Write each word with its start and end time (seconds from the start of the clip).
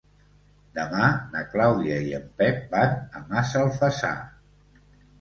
Demà 0.77 1.09
na 1.35 1.43
Clàudia 1.51 1.99
i 2.07 2.17
en 2.21 2.27
Pep 2.41 2.67
van 2.75 2.99
a 3.21 3.25
Massalfassar. 3.31 4.15